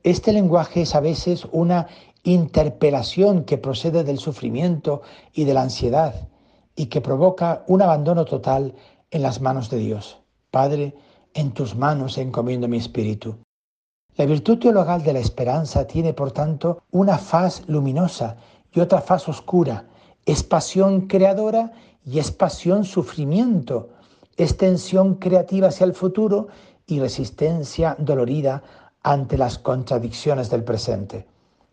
Este 0.03 0.33
lenguaje 0.33 0.81
es 0.81 0.95
a 0.95 1.01
veces 1.01 1.47
una 1.53 1.89
interpelación 2.23 3.45
que 3.45 3.59
procede 3.59 4.05
del 4.05 4.19
sufrimiento 4.19 5.03
y 5.33 5.45
de 5.45 5.55
la 5.55 5.63
ansiedad 5.63 6.29
y 6.77 6.87
que 6.87 7.01
provoca 7.01 7.65
un 7.67 7.83
abandono 7.83 8.25
total 8.25 8.75
en 9.11 9.23
las 9.23 9.41
manos 9.41 9.71
de 9.71 9.79
Dios. 9.79 10.19
Padre, 10.51 10.95
en 11.35 11.53
tus 11.53 11.75
manos 11.75 12.19
encomiendo 12.19 12.69
mi 12.69 12.79
espíritu. 12.79 13.39
La 14.17 14.27
virtud 14.27 14.59
teologal 14.59 15.03
de 15.03 15.13
la 15.13 15.21
esperanza 15.21 15.87
tiene, 15.87 16.13
por 16.13 16.33
tanto, 16.33 16.83
una 16.91 17.17
faz 17.17 17.63
luminosa 17.69 18.37
y 18.73 18.81
otra 18.81 19.01
faz 19.01 19.29
oscura. 19.29 19.87
Es 20.27 20.43
pasión 20.43 21.07
creadora 21.07 21.73
y 22.05 22.19
es 22.19 22.31
pasión 22.31 22.85
sufrimiento. 22.85 23.91
Es 24.37 24.57
tensión 24.57 25.15
creativa 25.15 25.69
hacia 25.69 25.85
el 25.85 25.95
futuro 25.95 26.49
y 26.87 26.99
resistencia 27.01 27.97
dolorida 27.99 28.63
ante 29.03 29.39
las 29.39 29.59
contradicciones 29.59 30.51
del 30.51 30.65
presente. 30.65 31.27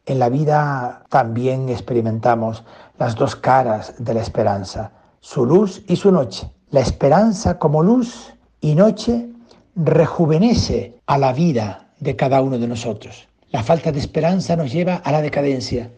En 0.08 0.20
la 0.20 0.30
vida 0.30 1.04
también 1.10 1.68
experimentamos 1.68 2.64
las 2.98 3.16
dos 3.16 3.36
caras 3.36 3.94
de 4.00 4.14
la 4.14 4.22
esperanza, 4.22 4.94
su 5.20 5.46
luz 5.46 5.84
y 5.86 5.98
su 5.98 6.14
noche. 6.14 6.50
La 6.72 6.80
esperanza 6.80 7.60
como 7.60 7.84
luz 7.84 8.34
y 8.62 8.76
noche 8.76 9.28
rejuvenece 9.76 11.02
a 11.08 11.18
la 11.18 11.34
vida 11.34 11.90
de 12.00 12.16
cada 12.16 12.42
uno 12.42 12.58
de 12.58 12.70
nosotros. 12.70 13.28
La 13.52 13.64
falta 13.64 13.92
de 13.92 14.00
esperanza 14.00 14.56
nos 14.56 14.72
lleva 14.72 14.96
a 14.96 15.12
la 15.12 15.22
decadencia. 15.22 15.92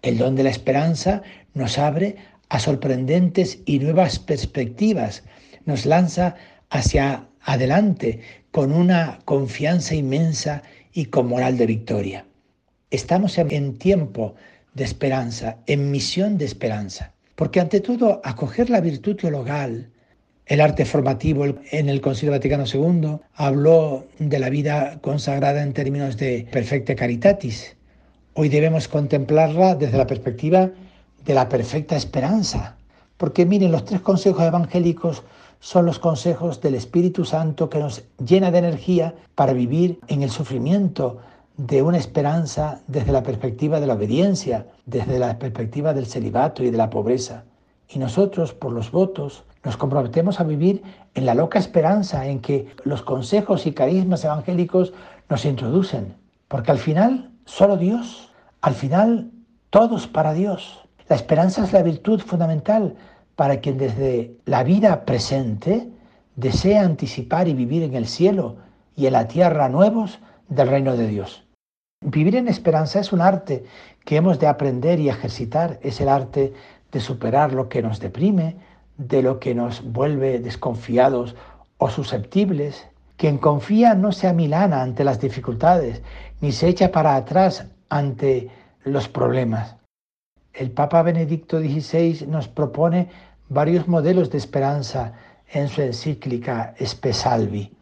El 0.00 0.16
don 0.16 0.36
de 0.36 0.44
la 0.44 0.50
esperanza 0.50 1.20
nos 1.52 1.76
abre 1.78 2.16
a 2.48 2.60
sorprendentes 2.60 3.58
y 3.66 3.78
nuevas 3.78 4.18
perspectivas, 4.18 5.22
nos 5.66 5.84
lanza 5.84 6.34
hacia 6.70 7.26
adelante 7.42 8.22
con 8.52 8.72
una 8.72 9.18
confianza 9.26 9.94
inmensa 9.94 10.62
y 10.94 11.06
con 11.06 11.28
moral 11.28 11.58
de 11.58 11.66
victoria. 11.66 12.24
Estamos 12.90 13.38
en 13.38 13.78
tiempo 13.78 14.34
de 14.74 14.82
esperanza, 14.82 15.58
en 15.66 15.92
misión 15.92 16.38
de 16.38 16.44
esperanza. 16.44 17.12
Porque 17.36 17.60
ante 17.60 17.80
todo, 17.80 18.20
acoger 18.24 18.68
la 18.68 18.80
virtud 18.80 19.14
teologal, 19.14 19.90
el 20.46 20.60
arte 20.60 20.84
formativo 20.84 21.44
en 21.70 21.88
el 21.88 22.00
Concilio 22.00 22.32
Vaticano 22.32 22.64
II 22.66 23.20
habló 23.34 24.06
de 24.18 24.38
la 24.40 24.50
vida 24.50 24.98
consagrada 25.02 25.62
en 25.62 25.72
términos 25.72 26.16
de 26.16 26.48
perfecta 26.50 26.96
caritatis. 26.96 27.76
Hoy 28.34 28.48
debemos 28.48 28.88
contemplarla 28.88 29.76
desde 29.76 29.96
la 29.96 30.08
perspectiva 30.08 30.70
de 31.24 31.34
la 31.34 31.48
perfecta 31.48 31.96
esperanza. 31.96 32.76
Porque 33.16 33.46
miren, 33.46 33.70
los 33.70 33.84
tres 33.84 34.00
consejos 34.00 34.42
evangélicos 34.42 35.22
son 35.60 35.86
los 35.86 36.00
consejos 36.00 36.60
del 36.60 36.74
Espíritu 36.74 37.24
Santo 37.24 37.70
que 37.70 37.78
nos 37.78 38.02
llena 38.18 38.50
de 38.50 38.58
energía 38.58 39.14
para 39.36 39.52
vivir 39.52 40.00
en 40.08 40.24
el 40.24 40.30
sufrimiento, 40.30 41.20
de 41.66 41.82
una 41.82 41.98
esperanza 41.98 42.80
desde 42.86 43.12
la 43.12 43.22
perspectiva 43.22 43.80
de 43.80 43.86
la 43.86 43.92
obediencia, 43.92 44.66
desde 44.86 45.18
la 45.18 45.38
perspectiva 45.38 45.92
del 45.92 46.06
celibato 46.06 46.62
y 46.62 46.70
de 46.70 46.78
la 46.78 46.88
pobreza. 46.88 47.44
Y 47.86 47.98
nosotros, 47.98 48.54
por 48.54 48.72
los 48.72 48.90
votos 48.90 49.44
Nos 49.62 49.76
comprometemos 49.76 50.40
a 50.40 50.44
vivir 50.44 50.82
en 51.14 51.26
la 51.26 51.34
loca 51.34 51.58
esperanza 51.58 52.26
en 52.26 52.40
que 52.40 52.66
los 52.84 53.02
consejos 53.02 53.66
y 53.66 53.72
carismas 53.72 54.24
evangélicos 54.24 54.94
nos 55.28 55.44
introducen. 55.44 56.14
Porque 56.48 56.70
al 56.70 56.78
final, 56.78 57.30
solo 57.44 57.76
Dios, 57.76 58.32
al 58.62 58.72
final, 58.72 59.30
todos 59.68 60.06
para 60.06 60.32
Dios. 60.32 60.80
La 61.10 61.16
esperanza 61.16 61.62
es 61.62 61.74
la 61.74 61.82
virtud 61.82 62.20
fundamental 62.20 62.94
para 63.36 63.60
quien 63.60 63.76
desde 63.76 64.34
la 64.46 64.62
vida 64.62 65.04
presente 65.04 65.90
desea 66.36 66.86
anticipar 66.86 67.46
y 67.46 67.52
vivir 67.52 67.82
en 67.82 67.94
el 67.94 68.06
cielo 68.06 68.56
y 68.96 69.04
en 69.04 69.12
la 69.12 69.28
tierra 69.28 69.68
nuevos 69.68 70.20
del 70.48 70.68
reino 70.68 70.96
de 70.96 71.06
Dios. 71.06 71.44
Vivir 72.02 72.34
en 72.36 72.48
esperanza 72.48 72.98
es 72.98 73.12
un 73.12 73.20
arte 73.20 73.62
que 74.06 74.16
hemos 74.16 74.38
de 74.38 74.46
aprender 74.46 75.00
y 75.00 75.10
ejercitar, 75.10 75.78
es 75.82 76.00
el 76.00 76.08
arte 76.08 76.54
de 76.90 76.98
superar 76.98 77.52
lo 77.52 77.68
que 77.68 77.82
nos 77.82 78.00
deprime, 78.00 78.56
de 78.96 79.22
lo 79.22 79.38
que 79.38 79.54
nos 79.54 79.82
vuelve 79.84 80.38
desconfiados 80.38 81.36
o 81.76 81.90
susceptibles. 81.90 82.86
Quien 83.18 83.36
confía 83.36 83.94
no 83.94 84.12
se 84.12 84.28
amilana 84.28 84.80
ante 84.80 85.04
las 85.04 85.20
dificultades, 85.20 86.00
ni 86.40 86.52
se 86.52 86.68
echa 86.68 86.90
para 86.90 87.16
atrás 87.16 87.66
ante 87.90 88.48
los 88.82 89.06
problemas. 89.06 89.76
El 90.54 90.70
Papa 90.70 91.02
Benedicto 91.02 91.60
XVI 91.60 92.26
nos 92.26 92.48
propone 92.48 93.10
varios 93.50 93.88
modelos 93.88 94.30
de 94.30 94.38
esperanza 94.38 95.12
en 95.52 95.68
su 95.68 95.82
encíclica 95.82 96.74
Espesalvi. 96.78 97.76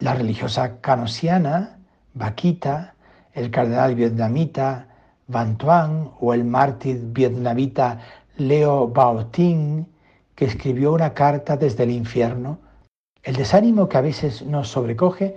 La 0.00 0.14
religiosa 0.14 0.80
canosiana, 0.80 1.78
Vaquita, 2.14 2.93
el 3.34 3.50
cardenal 3.50 3.94
vietnamita 3.94 4.86
Van 5.26 5.56
Tuan 5.56 6.10
o 6.20 6.34
el 6.34 6.44
mártir 6.44 7.00
vietnamita 7.12 7.98
Leo 8.36 8.88
Baotin, 8.88 9.86
que 10.34 10.44
escribió 10.44 10.92
una 10.92 11.14
carta 11.14 11.56
desde 11.56 11.84
el 11.84 11.90
infierno. 11.90 12.58
El 13.22 13.36
desánimo 13.36 13.88
que 13.88 13.98
a 13.98 14.02
veces 14.02 14.42
nos 14.42 14.68
sobrecoge 14.68 15.36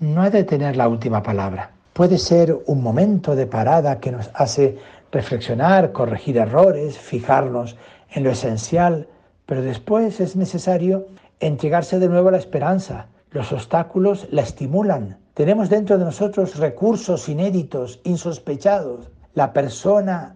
no 0.00 0.22
ha 0.22 0.30
de 0.30 0.44
tener 0.44 0.76
la 0.76 0.88
última 0.88 1.22
palabra. 1.22 1.70
Puede 1.92 2.18
ser 2.18 2.56
un 2.66 2.82
momento 2.82 3.34
de 3.34 3.46
parada 3.46 4.00
que 4.00 4.12
nos 4.12 4.30
hace 4.34 4.78
reflexionar, 5.10 5.92
corregir 5.92 6.36
errores, 6.36 6.98
fijarnos 6.98 7.76
en 8.10 8.24
lo 8.24 8.30
esencial, 8.30 9.08
pero 9.46 9.62
después 9.62 10.20
es 10.20 10.36
necesario 10.36 11.06
entregarse 11.40 11.98
de 11.98 12.08
nuevo 12.08 12.28
a 12.28 12.32
la 12.32 12.38
esperanza. 12.38 13.06
Los 13.30 13.52
obstáculos 13.52 14.26
la 14.30 14.42
estimulan. 14.42 15.18
Tenemos 15.38 15.70
dentro 15.70 15.96
de 15.98 16.04
nosotros 16.04 16.56
recursos 16.56 17.28
inéditos, 17.28 18.00
insospechados. 18.02 19.08
La 19.34 19.52
persona 19.52 20.34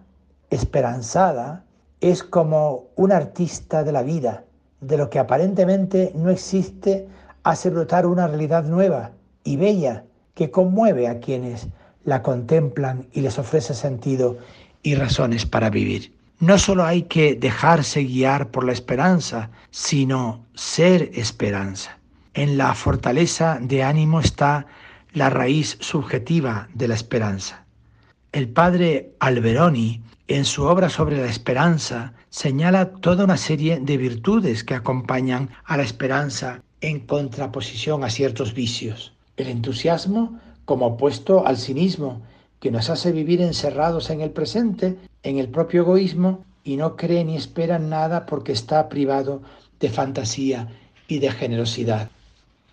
esperanzada 0.49 1.65
es 1.99 2.23
como 2.23 2.85
un 2.95 3.11
artista 3.11 3.83
de 3.83 3.91
la 3.91 4.01
vida. 4.01 4.45
De 4.79 4.95
lo 4.95 5.09
que 5.09 5.19
aparentemente 5.19 6.13
no 6.15 6.29
existe, 6.29 7.05
hace 7.43 7.69
brotar 7.69 8.05
una 8.05 8.27
realidad 8.27 8.63
nueva 8.63 9.11
y 9.43 9.57
bella 9.57 10.05
que 10.35 10.51
conmueve 10.51 11.09
a 11.09 11.19
quienes 11.19 11.67
la 12.05 12.21
contemplan 12.21 13.05
y 13.11 13.19
les 13.19 13.37
ofrece 13.37 13.73
sentido 13.73 14.37
y 14.83 14.95
razones 14.95 15.45
para 15.45 15.69
vivir. 15.69 16.13
No 16.39 16.57
solo 16.57 16.85
hay 16.85 17.01
que 17.01 17.35
dejarse 17.35 18.05
guiar 18.05 18.51
por 18.51 18.63
la 18.63 18.71
esperanza, 18.71 19.49
sino 19.69 20.45
ser 20.53 21.11
esperanza. 21.13 21.99
En 22.33 22.57
la 22.57 22.73
fortaleza 22.73 23.59
de 23.61 23.83
ánimo 23.83 24.21
está 24.21 24.65
la 25.13 25.29
raíz 25.29 25.77
subjetiva 25.79 26.69
de 26.73 26.87
la 26.87 26.95
esperanza. 26.95 27.65
El 28.31 28.49
padre 28.49 29.11
Alberoni, 29.19 30.01
en 30.27 30.45
su 30.45 30.63
obra 30.63 30.89
sobre 30.89 31.17
la 31.17 31.29
esperanza, 31.29 32.13
señala 32.29 32.89
toda 32.89 33.25
una 33.25 33.37
serie 33.37 33.79
de 33.79 33.97
virtudes 33.97 34.63
que 34.63 34.73
acompañan 34.73 35.49
a 35.65 35.77
la 35.77 35.83
esperanza 35.83 36.63
en 36.81 36.99
contraposición 37.01 38.03
a 38.03 38.09
ciertos 38.09 38.53
vicios. 38.53 39.13
El 39.37 39.47
entusiasmo 39.47 40.39
como 40.65 40.87
opuesto 40.87 41.45
al 41.45 41.57
cinismo, 41.57 42.21
que 42.59 42.71
nos 42.71 42.89
hace 42.89 43.11
vivir 43.11 43.41
encerrados 43.41 44.09
en 44.09 44.21
el 44.21 44.31
presente, 44.31 44.97
en 45.21 45.37
el 45.37 45.49
propio 45.49 45.81
egoísmo, 45.81 46.45
y 46.63 46.77
no 46.77 46.95
cree 46.95 47.23
ni 47.25 47.35
espera 47.35 47.77
nada 47.77 48.25
porque 48.25 48.53
está 48.53 48.87
privado 48.89 49.41
de 49.79 49.89
fantasía 49.89 50.69
y 51.07 51.19
de 51.19 51.31
generosidad. 51.31 52.09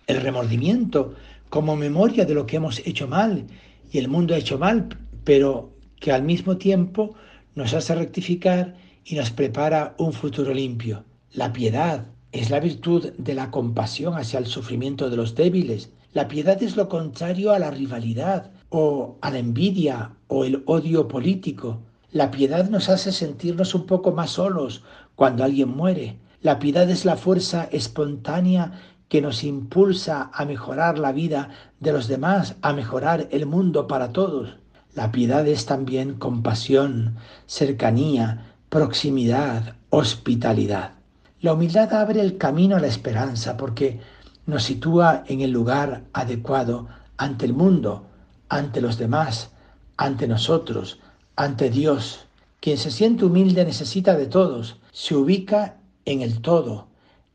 El 0.07 0.21
remordimiento 0.21 1.13
como 1.51 1.75
memoria 1.75 2.23
de 2.23 2.33
lo 2.33 2.45
que 2.45 2.55
hemos 2.55 2.79
hecho 2.87 3.09
mal 3.09 3.45
y 3.91 3.97
el 3.97 4.07
mundo 4.07 4.33
ha 4.33 4.37
hecho 4.37 4.57
mal, 4.57 4.87
pero 5.25 5.73
que 5.99 6.13
al 6.13 6.23
mismo 6.23 6.57
tiempo 6.57 7.13
nos 7.55 7.73
hace 7.73 7.93
rectificar 7.93 8.77
y 9.03 9.15
nos 9.15 9.31
prepara 9.31 9.93
un 9.97 10.13
futuro 10.13 10.53
limpio. 10.53 11.03
La 11.33 11.51
piedad 11.51 12.05
es 12.31 12.49
la 12.49 12.61
virtud 12.61 13.11
de 13.17 13.35
la 13.35 13.51
compasión 13.51 14.13
hacia 14.13 14.39
el 14.39 14.45
sufrimiento 14.45 15.09
de 15.09 15.17
los 15.17 15.35
débiles. 15.35 15.91
La 16.13 16.29
piedad 16.29 16.63
es 16.63 16.77
lo 16.77 16.87
contrario 16.87 17.51
a 17.51 17.59
la 17.59 17.69
rivalidad 17.69 18.51
o 18.69 19.17
a 19.19 19.29
la 19.29 19.39
envidia 19.39 20.13
o 20.27 20.45
el 20.45 20.63
odio 20.67 21.09
político. 21.09 21.81
La 22.13 22.31
piedad 22.31 22.69
nos 22.69 22.87
hace 22.87 23.11
sentirnos 23.11 23.75
un 23.75 23.85
poco 23.87 24.13
más 24.13 24.31
solos 24.31 24.83
cuando 25.15 25.43
alguien 25.43 25.67
muere. 25.67 26.15
La 26.41 26.59
piedad 26.59 26.89
es 26.89 27.03
la 27.03 27.17
fuerza 27.17 27.67
espontánea 27.71 28.71
que 29.11 29.19
nos 29.19 29.43
impulsa 29.43 30.31
a 30.33 30.45
mejorar 30.45 30.97
la 30.97 31.11
vida 31.11 31.49
de 31.81 31.91
los 31.91 32.07
demás, 32.07 32.55
a 32.61 32.71
mejorar 32.71 33.27
el 33.31 33.45
mundo 33.45 33.85
para 33.85 34.13
todos. 34.13 34.55
La 34.95 35.11
piedad 35.11 35.45
es 35.45 35.65
también 35.65 36.13
compasión, 36.13 37.17
cercanía, 37.45 38.53
proximidad, 38.69 39.75
hospitalidad. 39.89 40.93
La 41.41 41.51
humildad 41.51 41.93
abre 41.93 42.21
el 42.21 42.37
camino 42.37 42.77
a 42.77 42.79
la 42.79 42.87
esperanza 42.87 43.57
porque 43.57 43.99
nos 44.45 44.63
sitúa 44.63 45.25
en 45.27 45.41
el 45.41 45.51
lugar 45.51 46.03
adecuado 46.13 46.87
ante 47.17 47.45
el 47.45 47.53
mundo, 47.53 48.05
ante 48.47 48.79
los 48.79 48.97
demás, 48.97 49.49
ante 49.97 50.25
nosotros, 50.25 50.99
ante 51.35 51.69
Dios. 51.69 52.27
Quien 52.61 52.77
se 52.77 52.91
siente 52.91 53.25
humilde 53.25 53.65
necesita 53.65 54.15
de 54.15 54.27
todos, 54.27 54.77
se 54.93 55.15
ubica 55.15 55.75
en 56.05 56.21
el 56.21 56.39
todo, 56.39 56.87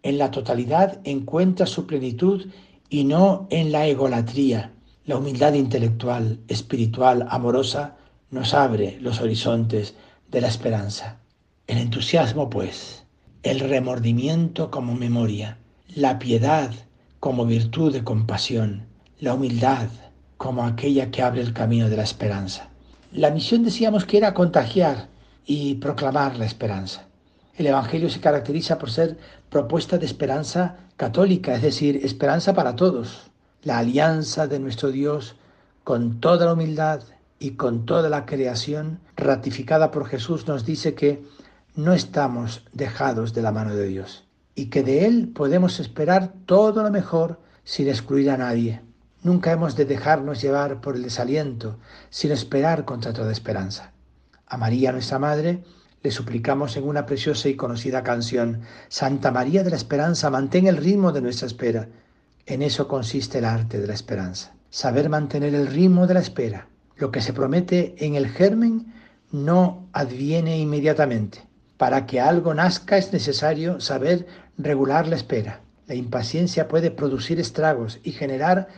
en 0.06 0.18
la 0.18 0.30
totalidad 0.30 1.00
encuentra 1.02 1.66
su 1.66 1.84
plenitud 1.84 2.46
y 2.88 3.02
no 3.02 3.48
en 3.50 3.72
la 3.72 3.88
egolatría. 3.88 4.70
La 5.04 5.16
humildad 5.16 5.54
intelectual, 5.54 6.38
espiritual, 6.46 7.26
amorosa, 7.28 7.96
nos 8.30 8.54
abre 8.54 8.98
los 9.00 9.20
horizontes 9.20 9.94
de 10.30 10.40
la 10.40 10.46
esperanza. 10.46 11.18
El 11.66 11.78
entusiasmo, 11.78 12.48
pues, 12.48 13.02
el 13.42 13.58
remordimiento 13.58 14.70
como 14.70 14.94
memoria, 14.94 15.58
la 15.92 16.20
piedad 16.20 16.70
como 17.18 17.44
virtud 17.44 17.92
de 17.92 18.04
compasión, 18.04 18.86
la 19.18 19.34
humildad 19.34 19.88
como 20.36 20.64
aquella 20.64 21.10
que 21.10 21.22
abre 21.22 21.40
el 21.40 21.52
camino 21.52 21.88
de 21.88 21.96
la 21.96 22.04
esperanza. 22.04 22.68
La 23.10 23.30
misión 23.30 23.64
decíamos 23.64 24.04
que 24.04 24.18
era 24.18 24.34
contagiar 24.34 25.08
y 25.46 25.74
proclamar 25.74 26.36
la 26.38 26.46
esperanza. 26.46 27.05
El 27.56 27.66
Evangelio 27.66 28.10
se 28.10 28.20
caracteriza 28.20 28.76
por 28.76 28.90
ser 28.90 29.16
propuesta 29.48 29.96
de 29.96 30.04
esperanza 30.04 30.76
católica, 30.98 31.54
es 31.54 31.62
decir, 31.62 32.00
esperanza 32.04 32.52
para 32.52 32.76
todos. 32.76 33.30
La 33.62 33.78
alianza 33.78 34.46
de 34.46 34.58
nuestro 34.58 34.90
Dios 34.90 35.36
con 35.82 36.20
toda 36.20 36.44
la 36.44 36.52
humildad 36.52 37.00
y 37.38 37.52
con 37.52 37.86
toda 37.86 38.10
la 38.10 38.26
creación 38.26 39.00
ratificada 39.16 39.90
por 39.90 40.06
Jesús 40.06 40.46
nos 40.46 40.66
dice 40.66 40.94
que 40.94 41.24
no 41.74 41.94
estamos 41.94 42.62
dejados 42.72 43.32
de 43.32 43.42
la 43.42 43.52
mano 43.52 43.74
de 43.74 43.86
Dios 43.86 44.24
y 44.54 44.66
que 44.66 44.82
de 44.82 45.06
Él 45.06 45.28
podemos 45.34 45.80
esperar 45.80 46.32
todo 46.44 46.82
lo 46.82 46.90
mejor 46.90 47.40
sin 47.64 47.88
excluir 47.88 48.30
a 48.30 48.36
nadie. 48.36 48.82
Nunca 49.22 49.50
hemos 49.50 49.76
de 49.76 49.86
dejarnos 49.86 50.42
llevar 50.42 50.80
por 50.82 50.94
el 50.96 51.02
desaliento, 51.02 51.78
sin 52.10 52.32
esperar 52.32 52.84
contra 52.84 53.12
toda 53.12 53.32
esperanza. 53.32 53.92
A 54.46 54.56
María, 54.56 54.92
nuestra 54.92 55.18
Madre, 55.18 55.64
le 56.06 56.12
suplicamos 56.12 56.76
en 56.76 56.86
una 56.86 57.04
preciosa 57.04 57.48
y 57.48 57.56
conocida 57.56 58.04
canción, 58.04 58.60
Santa 58.86 59.32
María 59.32 59.64
de 59.64 59.70
la 59.70 59.76
Esperanza, 59.76 60.30
mantén 60.30 60.68
el 60.68 60.76
ritmo 60.76 61.10
de 61.10 61.20
nuestra 61.20 61.48
espera. 61.48 61.88
En 62.46 62.62
eso 62.62 62.86
consiste 62.86 63.38
el 63.38 63.44
arte 63.44 63.80
de 63.80 63.88
la 63.88 63.94
esperanza, 63.94 64.54
saber 64.70 65.08
mantener 65.08 65.52
el 65.52 65.66
ritmo 65.66 66.06
de 66.06 66.14
la 66.14 66.20
espera. 66.20 66.68
Lo 66.94 67.10
que 67.10 67.20
se 67.20 67.32
promete 67.32 67.96
en 67.98 68.14
el 68.14 68.28
germen 68.28 68.94
no 69.32 69.88
adviene 69.92 70.56
inmediatamente. 70.60 71.44
Para 71.76 72.06
que 72.06 72.20
algo 72.20 72.54
nazca 72.54 72.98
es 72.98 73.12
necesario 73.12 73.80
saber 73.80 74.28
regular 74.58 75.08
la 75.08 75.16
espera. 75.16 75.60
La 75.88 75.96
impaciencia 75.96 76.68
puede 76.68 76.92
producir 76.92 77.40
estragos 77.40 77.98
y 78.04 78.12
generar 78.12 78.68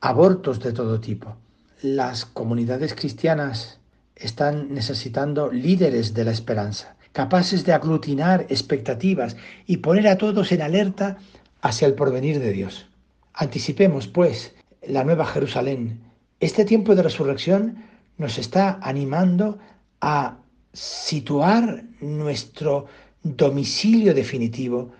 abortos 0.00 0.60
de 0.60 0.70
todo 0.70 1.00
tipo. 1.00 1.34
Las 1.82 2.24
comunidades 2.24 2.94
cristianas 2.94 3.77
están 4.18 4.74
necesitando 4.74 5.50
líderes 5.50 6.14
de 6.14 6.24
la 6.24 6.32
esperanza, 6.32 6.96
capaces 7.12 7.64
de 7.64 7.72
aglutinar 7.72 8.46
expectativas 8.48 9.36
y 9.66 9.78
poner 9.78 10.08
a 10.08 10.18
todos 10.18 10.52
en 10.52 10.62
alerta 10.62 11.18
hacia 11.60 11.86
el 11.86 11.94
porvenir 11.94 12.40
de 12.40 12.52
Dios. 12.52 12.88
Anticipemos, 13.32 14.08
pues, 14.08 14.54
la 14.86 15.04
nueva 15.04 15.26
Jerusalén. 15.26 16.00
Este 16.40 16.64
tiempo 16.64 16.94
de 16.94 17.02
resurrección 17.02 17.84
nos 18.16 18.38
está 18.38 18.78
animando 18.82 19.58
a 20.00 20.38
situar 20.72 21.84
nuestro 22.00 22.86
domicilio 23.22 24.14
definitivo 24.14 24.92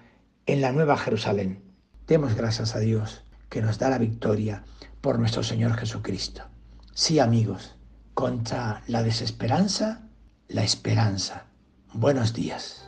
en 0.46 0.60
la 0.60 0.72
Nueva 0.72 0.96
Jerusalén. 0.96 1.62
Demos 2.06 2.34
gracias 2.34 2.74
a 2.74 2.80
Dios 2.80 3.22
que 3.48 3.60
nos 3.62 3.78
da 3.78 3.90
la 3.90 3.98
victoria 3.98 4.64
por 5.00 5.18
nuestro 5.18 5.42
Señor 5.42 5.74
Jesucristo. 5.74 6.42
Sí, 6.94 7.18
amigos, 7.18 7.76
contra 8.18 8.82
la 8.88 9.04
desesperanza, 9.04 10.00
la 10.48 10.64
esperanza. 10.64 11.44
Buenos 11.92 12.34
días. 12.34 12.87